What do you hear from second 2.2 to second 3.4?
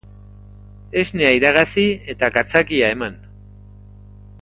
gatzagia eman.